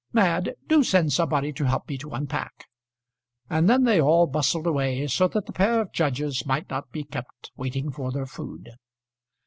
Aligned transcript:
Mad, 0.13 0.55
do 0.65 0.83
send 0.83 1.13
somebody 1.13 1.53
to 1.53 1.65
help 1.67 1.87
me 1.87 1.95
to 1.99 2.09
unpack." 2.09 2.65
And 3.51 3.69
then 3.69 3.83
they 3.83 4.01
all 4.01 4.25
bustled 4.25 4.65
away, 4.65 5.05
so 5.05 5.27
that 5.27 5.45
the 5.45 5.51
pair 5.53 5.79
of 5.79 5.93
judges 5.93 6.43
might 6.43 6.67
not 6.71 6.89
be 6.91 7.03
kept 7.03 7.51
waiting 7.55 7.91
for 7.91 8.11
their 8.11 8.25
food. 8.25 8.71